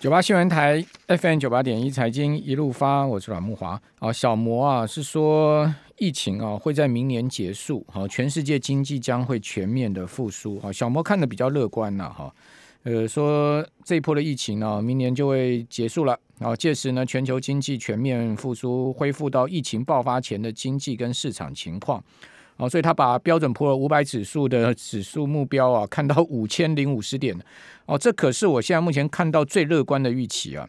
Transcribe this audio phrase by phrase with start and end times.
[0.00, 3.80] 九八新闻台 FM 九八点一财经一路发，我是阮慕华。
[3.98, 10.60] 啊，小魔啊是说疫情啊会在明年结束，好，全世界经济将会全面的复苏。
[10.60, 12.32] 好，小魔看的比较乐观呐，哈，
[12.84, 16.16] 呃，说这一波的疫情呢，明年就会结束了。
[16.38, 22.00] 然后届时呢，全球经济全面复苏，恢复到疫情爆发前的经济跟市场情况。
[22.58, 27.34] 哦，所以他把标准普尔五百指数的指数目标啊，看到五千零五十点。
[27.86, 30.68] 哦，这可是我现在目前看到最乐观的预期啊。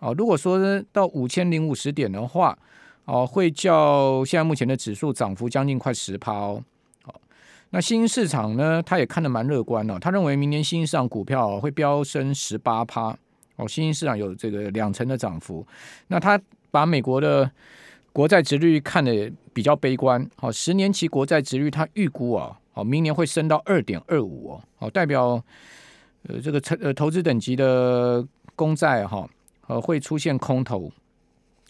[0.00, 0.58] 哦，如果说
[0.90, 2.58] 到五千零五十点的话，
[3.04, 6.62] 哦，会叫现在目前的指数涨幅将近快十趴哦。
[7.70, 9.98] 那新兴市场呢，他也看得蛮乐观哦。
[10.00, 13.14] 他认为明年新兴市场股票会飙升十八趴。
[13.56, 15.66] 哦，新兴市场有这个两成的涨幅。
[16.06, 17.50] 那他把美国的
[18.18, 25.40] 国债殖率看的比较悲观，好，十年期国债殖率它预估啊，好，明年会升到二点二五哦，好，代表
[26.24, 29.24] 呃这个呃投资等级的公债哈，
[29.68, 30.90] 呃会出现空头，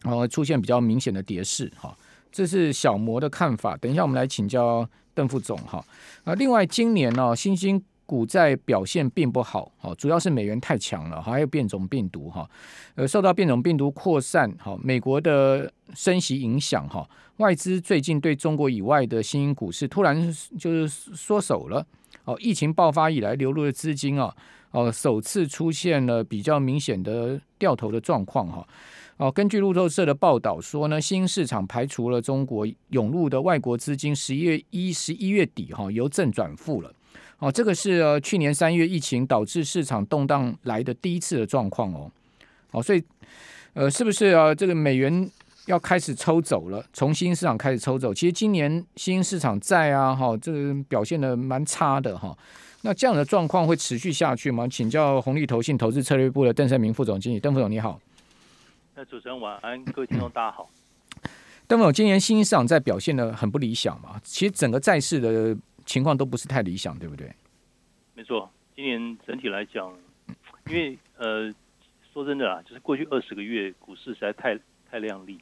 [0.04, 1.94] 呃出现比较明显的跌势哈，
[2.32, 3.76] 这是小摩的看法。
[3.76, 5.84] 等一下我们来请教邓副总哈，
[6.24, 7.84] 啊，另外今年呢，新兴。
[8.08, 12.48] 股债表现并不好，好，主要是美元太强了，还有变种病毒哈，
[12.94, 21.86] 呃，受到变种病毒扩散，好，美国的升息影响哈，外资最近对中国以外的新股市突然就是缩手了，
[22.24, 24.34] 哦，疫情爆发以来流入的资金啊，
[24.70, 28.66] 哦，首次出现了比较明显的掉头的状况哈，
[29.18, 36.90] 哦，根据路透社的报道说呢，新兴市场排除了中国涌入的外国资金，十一月一十一月底哈由正转负了。
[37.38, 42.10] 哦，这个是呃去年三月疫情导致市场动荡来的第一次的状况哦。
[42.72, 43.02] 哦，所以
[43.74, 44.54] 呃，是不是啊？
[44.54, 45.30] 这个美元
[45.66, 48.12] 要开始抽走了，从新兴市场开始抽走。
[48.12, 52.36] 其实今年新兴市场债啊，哈，这个表现的蛮差的哈。
[52.82, 54.66] 那这样的状况会持续下去吗？
[54.68, 58.00] 请教红利投信投资策略部的邓胜明副总经理，邓副总你好。
[58.96, 60.68] 那主持人晚安，各位听众大家好。
[61.66, 64.20] 邓副总，今年新兴市场债表现的很不理想嘛？
[64.24, 65.56] 其实整个债市的。
[65.88, 67.32] 情况都不是太理想，对不对？
[68.14, 69.90] 没错，今年整体来讲，
[70.68, 71.50] 因为呃，
[72.12, 74.58] 说真的啊，就是过去二十个月股市实在太
[74.90, 75.38] 太亮丽，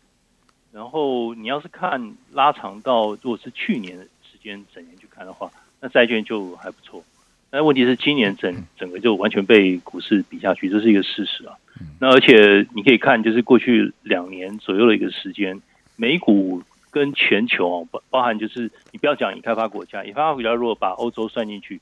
[0.71, 7.03] 然后你要是看拉长到如果是去年的时间整年去看的话，那债券就还不错。
[7.51, 11.57] 但问题是今年整整个就完全被股市比下去，这是一个事实啊。
[11.99, 15.61] 那而且你可以看，就是过去两年左右的一个时间，
[15.97, 16.63] 美股。
[16.97, 21.79] 跟全球哦，包包含就是你不要讲已开发国家，已开发国家如果把欧洲算进去，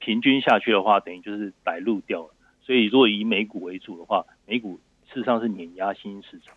[0.00, 2.34] 平均下去的话，等于就是白露掉了。
[2.60, 4.78] 所以如果以美股为主的话，美股
[5.10, 6.54] 事实上是碾压新兴市场。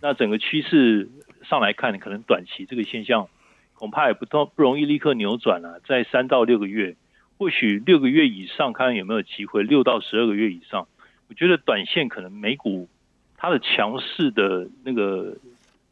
[0.00, 1.06] 那整个趋势
[1.42, 3.28] 上来看，可能短期这个现象
[3.74, 6.96] 恐怕也不不不容易立刻扭转了，在三到六个月，
[7.36, 10.88] 或许六个月以上，看看有没有机会，六到十二个月以上，
[11.28, 12.88] 我觉得短线可能美股
[13.36, 15.36] 它的强势的那个。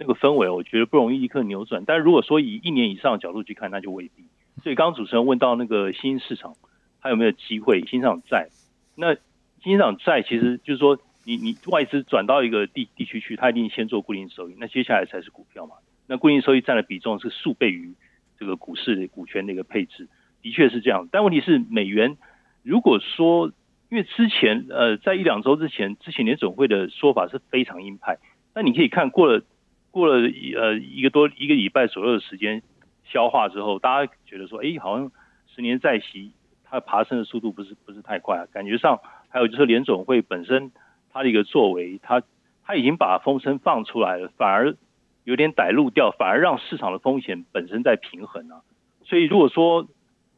[0.00, 1.84] 那个氛围，我觉得不容易立刻扭转。
[1.86, 4.24] 但如果说以一年以上的角度去看，那就未必。
[4.62, 6.54] 所以刚刚主持人问到那个新市场，
[7.00, 7.82] 还有没有机会？
[7.82, 8.48] 新市场债，
[8.96, 9.14] 那
[9.62, 15.74] 新市场债其实就是说你，你外资转到一个地地区去，他一定先做固定收益，那接下来才是股票嘛。
[16.06, 17.92] 那固定收益占的比重是数倍于
[18.38, 20.08] 这个股市的股权的一个配置，
[20.40, 21.08] 的确是这样。
[21.12, 22.16] 但问题是，美元
[22.62, 23.52] 如果说，
[23.90, 28.16] 因为之前呃，在一两周之前，之前联总会的说法是非常鹰派，
[28.54, 29.42] 那你可以看过了。
[29.90, 32.62] 过了一呃一个多一个礼拜左右的时间
[33.04, 35.10] 消化之后，大家觉得说，哎，好像
[35.54, 36.32] 十年债息
[36.64, 40.70] 它爬升的速度不是不是太快啊，感觉上还有就是联总会本身
[41.12, 42.22] 它的一个作为，它
[42.64, 44.76] 它已经把风声放出来了，反而
[45.24, 48.62] 有点歹露掉，反而让市场的风险本身在平衡啊。
[49.04, 49.88] 所以如果说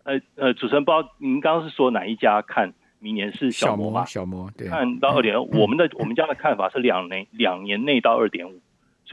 [0.04, 4.04] 呃呃，主持人不知道您刚刚是说哪一家看明年是小摩吗？
[4.06, 8.60] 小摩对，看到二点五，我们的我们家的看法是两年两年内到二点五。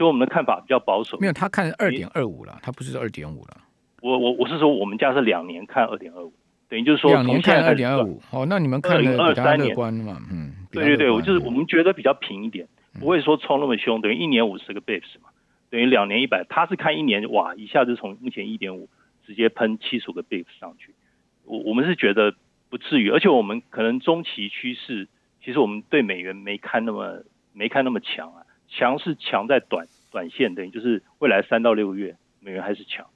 [0.00, 3.58] 所以我们的看法比较保守，没有他看二点二五了，他不是二点五了。
[4.00, 6.32] 我我我是说，我们家是两年看二点二五，
[6.70, 8.18] 等于就是说两年看二点二五。
[8.30, 10.16] 哦，那你们看的比较乐观嘛？
[10.32, 12.66] 嗯，对对对，我就是我们觉得比较平一点，
[12.98, 15.28] 不会说冲那么凶，等于一年五十个 bps 嘛，
[15.68, 16.46] 等于两年一百。
[16.48, 18.88] 他是看一年，哇，一下子从目前一点五
[19.26, 20.94] 直接喷七十五个 bps 上去。
[21.44, 22.34] 我我们是觉得
[22.70, 25.08] 不至于，而且我们可能中期趋势，
[25.44, 27.22] 其实我们对美元没看那么
[27.52, 28.40] 没看那么强啊。
[28.70, 33.06] 强是强在短短线，等于就是未来三到六个月，美元还是强。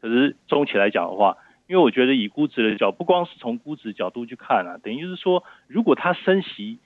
[0.00, 6.78] 可是中期来讲的话，因为我觉得以估值的角度，不光是从估值角度去看啊，等于就是说，如果它升息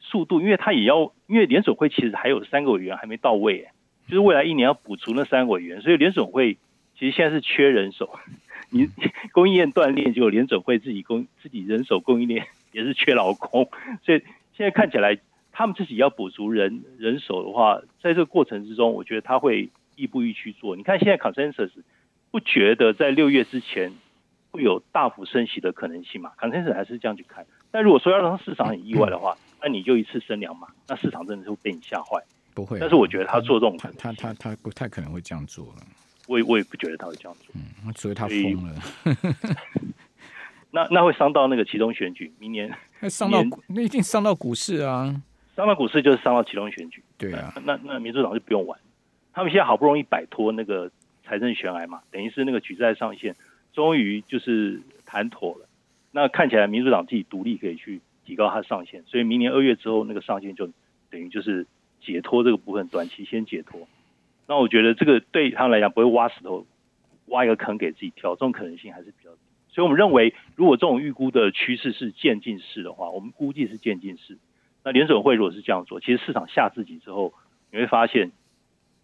[0.00, 3.68] 速度，因为它也要，因为联准会其实还有三个委员还没到位，
[4.08, 6.58] 就是未来一年要补足那三个委员，所以联准会
[6.98, 8.18] 其实现在是缺人手。
[8.68, 8.88] 你
[9.32, 13.70] 供应链断裂，就联准会自己供自己人手供应链也是缺劳工，
[14.04, 14.18] 所以
[14.52, 15.18] 现在看起来。
[15.58, 20.76] 他们自己要补足人人手的话，在这个过程之中，我觉得他会亦步亦趋做。
[20.76, 21.70] 你看现在 consensus
[22.30, 23.90] 不觉得在六月之前
[24.50, 27.46] 会有大幅升息的可能性嘛？consensus 还是这样去看。
[27.70, 32.22] 但如果说要让市场很意外的话，那你就一次升两码，那市场真的是会被你吓坏。
[32.52, 35.82] 不会，但是我觉得他做这种他他他，他不太可能会这样做了。
[36.28, 37.54] 我也我也不觉得他会这样做。
[37.54, 38.74] 嗯，所以他疯了。
[40.70, 42.70] 那那会伤到那个其中选举，明年
[43.00, 45.22] 那伤到那一定伤到股市啊！
[45.56, 47.02] 伤到股市就是伤到其中选举。
[47.18, 48.78] 对啊，那那，那民主党就不用玩，
[49.32, 50.90] 他们现在好不容易摆脱那个
[51.24, 53.34] 财政悬崖嘛，等于是那个举债上限
[53.72, 55.66] 终于就是谈妥了。
[56.12, 60.68] 那看起来民主党自己独立可以去提高它上限，所以明年二月之后那个上限就
[61.10, 61.66] 等于就是
[62.00, 63.88] 解脱这个部分，短期先解脱。
[64.46, 66.66] 那我觉得这个对他们来讲不会挖石头，
[67.26, 69.38] 挖一个坑给自己跳，这种可能性还是比较低。
[69.68, 74.38] 所以我们认为，如果这种预估的趋势是渐进式的话，我们估计是渐进式。
[74.86, 77.34] 那联准会如果是这样做，其实市场吓自己之后，
[77.72, 78.30] 你会发现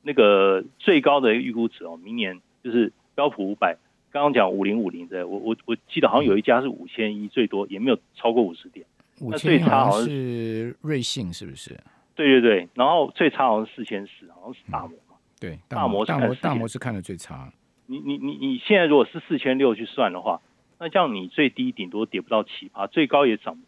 [0.02, 3.76] 那个最高的预估值哦，明年就是标普五百。
[4.12, 8.86] 刚刚讲五零五零的，我我我记得好像有一家是五千一，最多也没有超过五十点。
[9.20, 11.76] 五千一好像是瑞信是不是？
[12.14, 15.16] 对对对，然后最差好像是四千四，好像是大摩嘛。
[15.40, 17.52] 对，大摩大摩大摩是看的最差。
[17.86, 20.40] 你你你你现在如果是四千六去算的话，
[20.78, 23.58] 那这样你最低顶多跌不到七趴，最高也涨，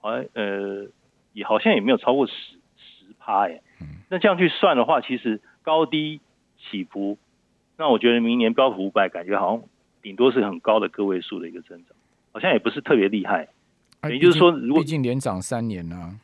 [0.00, 0.88] 好像呃
[1.34, 2.32] 也好像也没有超过十
[2.78, 3.60] 十趴哎。
[4.08, 6.22] 那这样去算的话，其实高低
[6.58, 7.18] 起伏，
[7.76, 9.62] 那我觉得明年标普五百感觉好像。
[10.04, 11.96] 顶多是很高的个位数的一个增长，
[12.30, 13.48] 好像也不是特别厉害。
[14.10, 16.20] 也就是说，如果毕竟连涨三年呢、啊，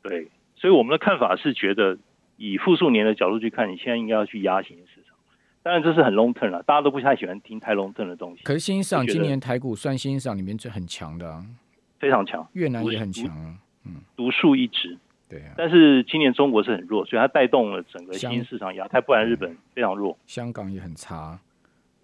[0.00, 0.26] 对，
[0.56, 1.98] 所以我们的看法是觉得，
[2.38, 5.14] 以复数年的角度去看，你现在应该要去压型市场。
[5.62, 8.42] 当然这是很 long term 了，大家都不太喜欢听太 long term 的东西。
[8.42, 11.44] 可是新兴市场今年台股算新兴市场里面最很强的、啊，
[11.98, 12.48] 非常强。
[12.54, 13.26] 越南也很强
[14.16, 14.98] 独树一帜。
[15.28, 15.54] 对啊。
[15.56, 18.74] 但是今年中国是很弱，所以它带动了整个新兴市场。
[18.74, 21.38] 亚太不然日本非常弱，香港也很差。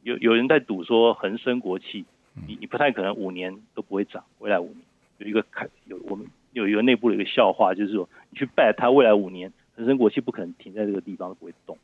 [0.03, 2.05] 有有人在赌说恒生国企，
[2.47, 4.81] 你你不太可能五年都不会涨，未来五年
[5.19, 11.77] 有一个看有我们有一个内部的一个笑话，就是说你去 bet 它未来五年恒生国企不可能停在这个地方都不会动，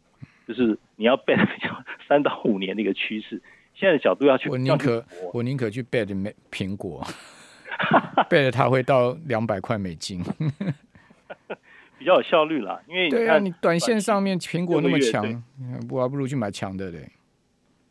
[0.47, 1.45] 就是你要 bet
[2.07, 3.43] 三到五年的一个趋势。
[3.75, 7.05] 现在的角度要去，我宁可我宁可去 bet 美苹果
[8.31, 10.23] bet 它会到两百块美金，
[11.99, 12.81] 比较有效率啦。
[12.87, 15.43] 因为对啊，你短线上面苹果那么强，
[15.91, 17.11] 我还不如去买强的嘞。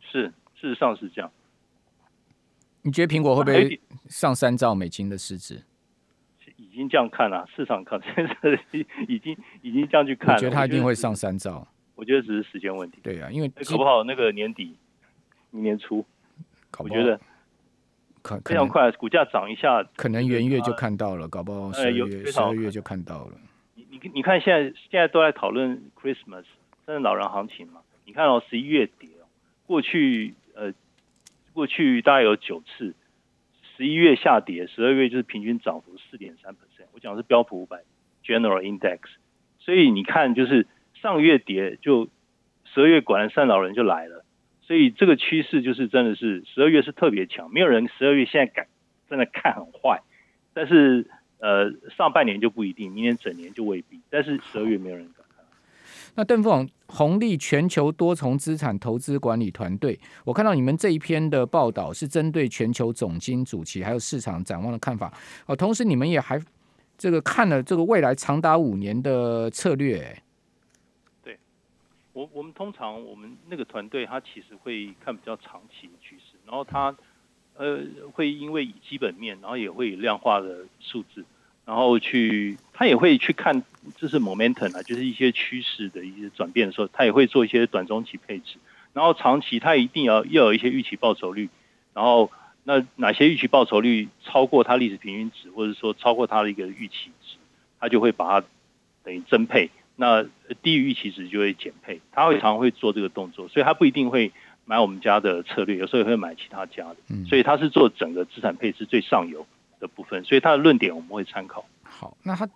[0.01, 0.27] 是，
[0.59, 1.31] 事实上是这样。
[2.83, 5.63] 你觉得苹果会不会上三兆美金的市值？
[6.57, 8.33] 已经这样看了，市场看现在
[9.07, 10.35] 已经已经这样去看了。
[10.35, 11.67] 我觉得它一定会上三兆。
[11.95, 12.99] 我觉得只是时间问题。
[13.03, 14.75] 对啊，因为搞不好那个年底、
[15.51, 16.05] 明年初，
[16.79, 17.19] 我觉得
[18.21, 23.33] 可非常快，股价涨一下，可能元月就看到了，搞不好十二月、十二月就看到了。
[23.75, 26.45] 你你你看，现在现在都在讨论 Christmas
[26.85, 27.81] 圣诞老人行情嘛？
[28.05, 29.09] 你看哦，十一月底。
[29.67, 30.73] 过去呃，
[31.53, 32.93] 过去大概有九次，
[33.77, 36.87] 十一月下跌，十二月就是平均涨幅四点三 percent。
[36.91, 37.83] 我讲的是标普五百
[38.25, 38.99] General Index，
[39.59, 42.09] 所以你看，就是上月跌，就
[42.65, 44.25] 十二月果然圣诞老人就来了，
[44.61, 48.67] 所以这个趋势就是真的是十二月是特别强，没有人十二月现在敢
[49.09, 50.01] 真的看很坏，
[50.53, 51.05] 但是
[51.39, 55.25] 呃上半年就不一定，明年整年就未必，但是十二月没有人敢。
[56.13, 65.13] 那邓副总，红利全球多重资产投资管理团队，我看到你们这一篇的报道是针对全球总经主题还有市场展望的看法
[65.45, 66.37] 哦，同时你们也还
[66.97, 69.99] 这个看了这个未来长达五年的策略。
[69.99, 70.17] 对，
[72.13, 76.95] 我我们通常我们那个团队他其实会看比较长期的趋势，然后他
[77.55, 77.79] 呃
[78.13, 81.25] 会因为以基本面，然后也会以量化的数字。
[81.63, 83.63] 然后去，他也会去看，
[83.95, 88.57] 这是 momentum 啊，就是一些趋势的一些转变的时候，他也会做一些短中期配置。
[88.93, 91.49] 然后长期，他一定要要有一些预期报酬率。
[91.93, 92.31] 然后，
[92.63, 97.37] 那哪些预期报酬率超过它历史平均值，或者说超过它的一个预期值，
[97.79, 98.47] 他就会把它
[99.03, 99.69] 等于增配。
[99.95, 100.23] 那
[100.61, 102.01] 低于预期值就会减配。
[102.11, 104.31] 他会常常会做这个动作，所以他不一定会
[104.65, 106.97] 买我们家的策略，有时候也会买其他家的。
[107.25, 109.45] 所以他是做整个资产配置最上游
[109.79, 111.65] 的部分，所以他的论点我们会参考。
[111.83, 112.49] 好，那他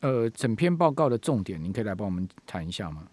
[0.00, 3.04] 呃，整篇报告的重点，您可以来帮我们谈一下吗？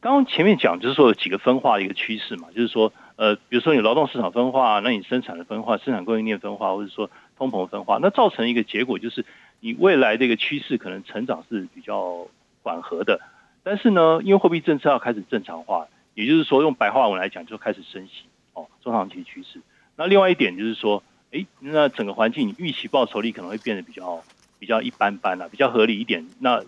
[0.00, 9.24] 刚刚前面讲就是说有几个分化的一个趋势嘛，就是说呃，比如说你劳动市场分化，那你生产的分化，生产供应链分化，或者说通膨分化，那造成一个结果就是
[9.60, 12.28] 你未来的一个趋势可能成长是比较
[12.64, 13.20] 缓和的，
[13.62, 19.60] 但是呢，因为货币政策要开始正常化，也就是说用白话文来讲，就开始升息哦，中长期趋势。
[19.94, 21.04] 那另外一点就是说。
[21.36, 24.22] 哎，那整个环境，你预期报酬率可能会变得比较
[24.60, 26.26] 比比较一般般啊，比较合理一点。
[26.40, 26.64] 那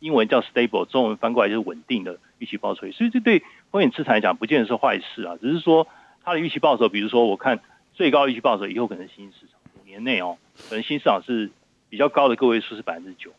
[0.00, 2.92] 英文叫 stable，中文翻过来就是稳定的预期报酬率。
[2.92, 5.88] 所以这对风险资产来讲，不见得是坏事啊，只是说
[6.22, 7.60] 它的预期报酬，比如说我看
[7.94, 10.36] 最高预期报酬以后可能新兴市场五年内哦，
[10.68, 11.50] 可能新市场是
[11.88, 13.30] 比较高的个位数是百分之九。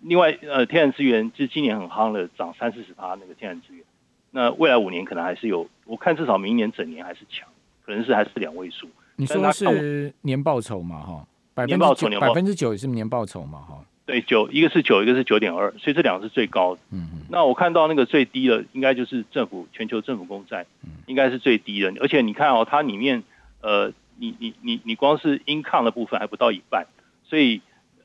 [0.00, 3.84] 那另外呃，天然资源就是今年很夯的，涨三四十趴那个天然资源。
[4.30, 7.48] 那未来五年可能还是有，我看至少明年整年还是强，
[7.84, 8.88] 可能是还是两位数。
[9.16, 11.00] 你说是年报酬嘛？
[11.00, 13.58] 哈，百分之九，百分之九也是年报酬嘛？
[13.60, 16.80] 哈，对，九一个是九，一个是九点二，所以这两个是最高的。
[16.92, 17.22] 嗯嗯。
[17.30, 20.66] 那我看到那个最低的，应该就是政府全球政府公债，
[21.06, 21.92] 应该是最低的。
[22.00, 23.24] 而且你看哦，它里面
[23.60, 26.86] 呃，你你你你光是 income 的部分还不到一半，
[27.24, 27.60] 所以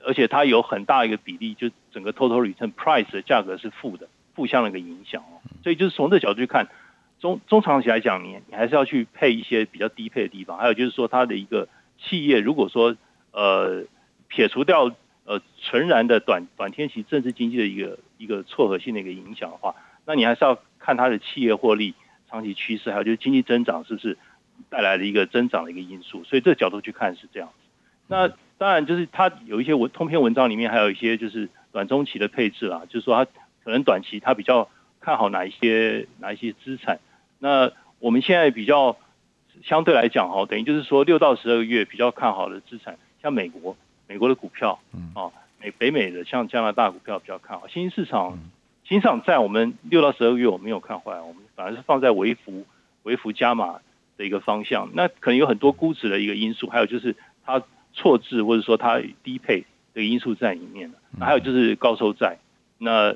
[0.06, 4.08] 而且它有很大一个比例，就整个 total return price 的价格是负的。
[4.36, 6.68] 负向的一个影响哦，所以就是从这个角度去看，
[7.20, 10.58] 中中长期来讲，你你还是要去配一些比较低配的地方。
[10.58, 11.68] 还有就是说，它的一个
[12.00, 12.96] 企业，如果说
[13.32, 13.84] 呃
[14.28, 14.92] 撇除掉
[15.26, 19.76] 呃纯然的短短天期政治经济的一个一个错合性的一个影响的话，
[20.08, 21.94] 那你还是要看它的企业获利
[22.28, 24.18] 长期趋势，还有就是经济增长是不是
[24.72, 26.24] 带来了一个增长的一个因素。
[26.24, 27.54] 所以这个角度去看是这样子。
[28.08, 33.32] 那当然就是它有一些文通篇文章里面还有一些就是短中期的配置啦，就是说它。
[33.66, 34.68] 可能短期它比较
[35.00, 37.00] 看好哪一些哪一些资产，
[37.40, 38.98] 那我们现在比较
[39.64, 44.78] 相对来讲哈，等于就是说六到十二个月比较看好的资产，像美国美国的股票，
[45.16, 45.32] 啊，
[45.62, 48.38] 美北美的像加拿大股票比较看好，新兴市场
[48.84, 52.66] 新市场在我们六到十二个月我没有看坏，我们反而是放在微幅
[53.04, 53.80] 微幅加码
[54.18, 62.38] 的一个方向，那可能有很多估值的一个因素，还有就是它错置或者说它低配的因素在里面，那还有就是高收债，
[62.78, 63.16] 那。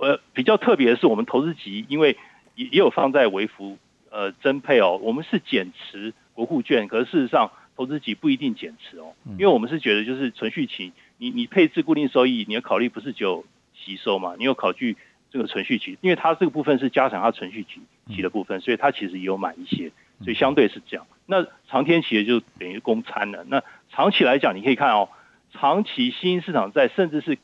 [0.00, 2.16] 呃，比较特别的是，我们投资级因为
[2.54, 3.78] 也也有放在微幅
[4.12, 13.44] 呃增配哦，我们是减持国库券，可是事实上投资级不一定减持哦，因为我们是觉得就是存续期，你你配置固定收益，你要考虑不是只有
[13.74, 14.96] 吸收嘛，你有考虑
[15.32, 17.80] 这个存续期，因为它这个部分是加强它存续期
[18.14, 19.90] 期的部分，所以它其实也有买一些，
[20.22, 21.04] 所以相对是这样。
[21.30, 25.10] 那长天期的就等于公餐了，那长期来讲，你可以看哦，
[25.52, 27.36] 长期新兴市场在甚至是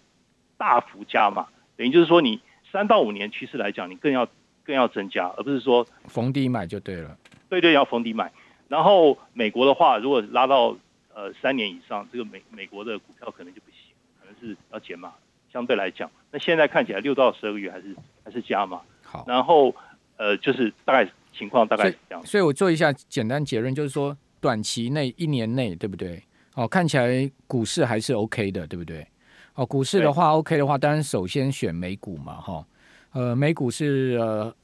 [0.57, 1.49] 大幅加码。
[1.77, 2.41] 等于就是说，你
[2.73, 4.27] 三到五年趋势来讲，你更要
[4.65, 7.15] 更要增加，而不是说逢低买就对了。
[7.51, 8.33] 对对，要逢低买。
[8.69, 10.75] 然后美国的话，如果拉到
[11.13, 15.13] 呃三年以上，这个美美国的股票可能就不行，可能是要减码。
[15.53, 18.81] 相对来讲，那现在看起来六到十二个月还是还是加码。
[19.03, 19.75] 好，然后
[20.17, 22.25] 呃，就是大概情况大概是这样。
[22.25, 26.23] 所以我做一下简单结论，就是说短期内一年内，对不对？
[26.55, 29.07] 哦，看起来股市还是 OK 的，对不对？
[29.55, 32.67] 哦，股市的话，OK 的话，当然首先选美股嘛，哈，
[33.13, 34.55] 呃，美股是呃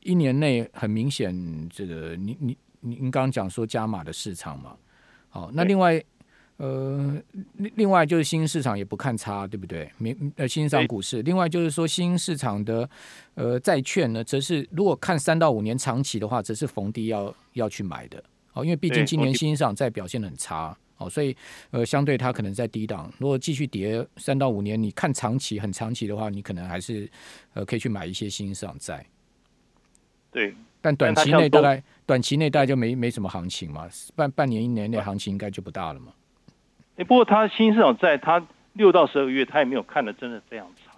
[0.00, 1.34] 一年内很明显，
[1.68, 4.76] 这个你你你您刚刚讲说加码的市场嘛，
[5.28, 6.02] 好，那另外
[6.56, 7.20] 呃
[7.54, 9.90] 另另外就是新兴市场也不看差，对不对？
[9.98, 12.88] 明呃新兴市场股市，另外就是说新兴市场的
[13.34, 18.22] 呃债券呢，则是如果看三到五年长期的话，则是逢低要要去买的，
[18.52, 20.76] 哦，因为毕竟今年新兴市场债表现得很差。
[20.98, 21.36] 哦，所以
[21.72, 27.06] 呃，相对它可能在低档，如果继续跌三到五年，你看长期很长期的话，你可能还是
[27.52, 29.04] 呃可以去买一些新兴市场债。
[30.30, 36.14] 对，但短期内大概短期内大概就没没什么行情嘛，半半年一年内行情应该就不大了嘛。
[36.96, 40.92] 哎，不过它新市场在，它六到十二个月，它也没有看的真的非常差，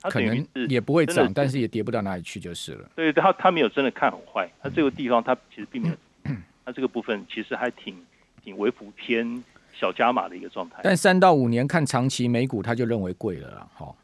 [0.00, 2.90] 它可能也不会涨，但是也跌不到哪里去就是了。
[2.94, 5.94] 对，它它没有真的看很坏，它这个地方它其实并没有，
[6.64, 7.94] 它这个部分其实还挺
[8.42, 8.56] 挺。
[8.56, 9.44] 微幅偏
[9.78, 13.94] 小加码的一个状态，但三到五年看长期美股，他就认为贵了啦，哈，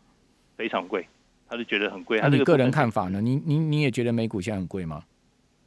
[0.54, 1.08] 非常贵，
[1.48, 2.20] 他就觉得很贵。
[2.20, 3.22] 那你个人看法呢？
[3.22, 5.02] 你你你也觉得美股现在很贵吗？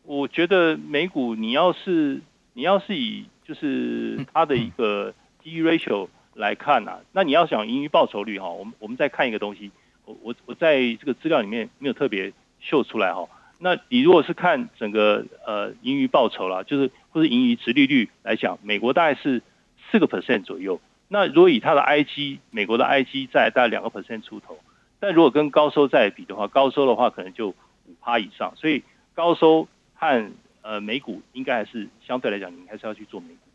[0.04, 2.22] 我觉得美股，你要是
[2.54, 5.12] 你要是以就是 它的一个
[5.48, 9.72] P/E ratio 来看啊，那你要想盈余报酬率哈，我们我们再看一个东西，
[10.04, 13.30] 我我我在这个资料里面没有特别秀出来哈。
[13.60, 19.42] 那你如果是看整个呃盈余报酬啦，就是或是盈余殖利率来讲，美国大概是
[19.90, 20.82] 四个 percent 左右。
[21.08, 24.60] 那如果以它的 IG，美国的 IG 在大概两个 percent 出头。
[25.00, 27.56] 但如果跟高收债比的话，高收的话可能就五
[28.02, 28.54] 趴以上。
[28.58, 28.84] 所以
[29.16, 33.47] 高收和呃美股应该还是相对来讲，你还是要去做美股。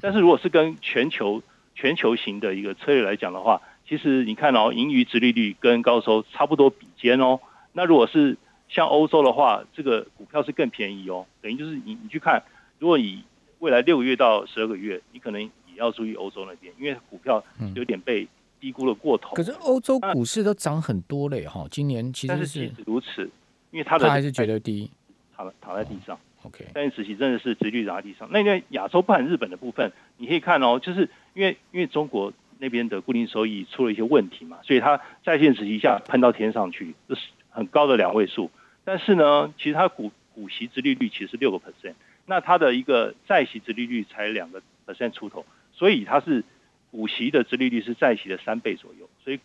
[0.00, 1.42] 但是如果是跟全球
[1.74, 7.40] 全球型的一个策略来讲的话，其实你看哦，盈余殖利率跟高收差不多比肩哦。
[7.72, 8.36] 那如果是
[8.68, 11.26] 像欧洲的话，这个股票是更便宜哦。
[11.40, 12.42] 等于就是你你去看，
[12.78, 13.22] 如果以
[13.60, 17.42] 未来六个月到十二个月，你可能也要注意欧洲那边，因为股票
[17.74, 18.28] 有点被
[18.60, 19.34] 低估了过头。
[19.34, 23.28] 可是欧洲股市都涨很多嘞哈，今年其实是，是如此，
[23.70, 24.90] 因为它的它还是觉得低，
[25.36, 26.14] 躺躺在地上。
[26.14, 28.28] 哦、OK，但是实际真的是殖利率躺在地上。
[28.30, 38.50] 那因为亚洲不含日本的部分，你可以看哦，就是因为因为中国那边的固定收益出了一些问题嘛，所以它在线殖利率一下喷到天上去，就是很高的两位数。
[38.84, 46.44] 但是呢，其实它股股息殖利率其实六个 percent，那它的一个债息殖利率才两个 percent 出头，所以它是
[46.90, 49.08] 股息的殖利率是债息的三倍左右。
[49.24, 49.40] 所以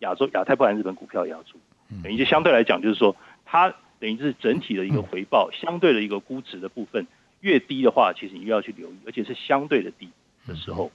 [0.00, 1.58] 亚洲亚太不含日本股票也要出，
[2.02, 3.74] 等于就相对来讲就是说，它
[4.04, 7.06] 等于是整体的一个回报相对的一个估值的部分
[7.40, 10.10] 越低的话，其实你越要去留意，而且是相对的低
[10.46, 10.92] 的时候。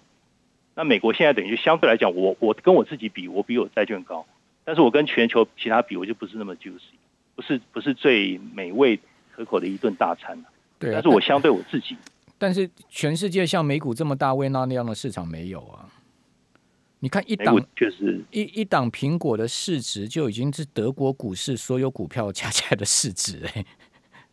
[0.75, 4.27] 那美国现在等于就相对来讲，我我跟我自己比，我比我债券高，
[4.63, 6.99] 但是我跟全球其他比，我就不是那么 juicy，
[7.35, 8.99] 不是不是最美味
[9.31, 10.43] 可口的一顿大餐了。
[10.77, 11.97] 对，但是我相对我自己，
[12.37, 15.89] 但是全世界像美股这么大、威纳那样的市场没有啊。
[16.99, 23.65] 你看一档就是一一档苹果的市值就已经是德国股市所有股票加起来的市值哎，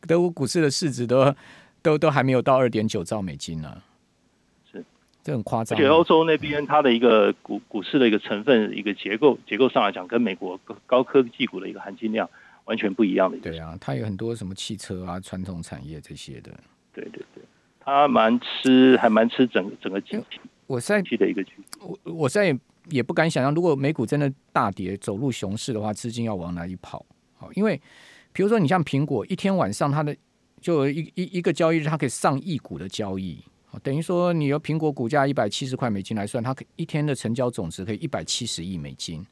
[0.07, 1.35] 德国股市的市值都
[1.83, 3.83] 都都还没有到二点九兆美金呢、啊。
[5.23, 10.57] 这很夸张，而且欧洲那边它的一个股股市的一个成分一个结构结构上来讲，跟美国
[10.87, 12.31] 高科技股的一个含金量
[12.65, 13.37] 完全不一样的。
[13.39, 16.53] 对啊，它有很多什么汽车啊、传统产业这些的。
[16.95, 17.43] 对对对，
[17.81, 20.39] 它蛮吃，还蛮吃整整个经济。
[20.69, 21.45] 我现在的一个，
[21.87, 22.59] 我我现在也
[22.91, 27.05] 也不敢想象，如果美股真的大跌，走入熊市的话，资金要往哪里跑？
[27.37, 27.81] 好，因为
[28.33, 30.17] 比如说你像苹果，一天晚上它的
[30.61, 33.39] 就一一一个交易日，它可以上亿股的交易。
[33.83, 39.25] 等于说，你由苹果股价一百七十块美金来算，它可一天的成交总值可以一百七十亿美金，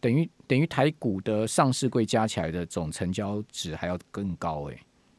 [0.00, 4.78] 等于等于台股的上市柜加起来的总成交值还要更高诶。